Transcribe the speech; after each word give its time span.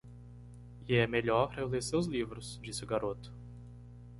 "E 0.87 0.95
é 0.95 1.05
melhor 1.05 1.53
eu 1.59 1.67
ler 1.67 1.83
seus 1.83 2.07
livros?" 2.07 2.59
disse 2.63 2.83
o 2.83 2.87
garoto. 2.87 3.31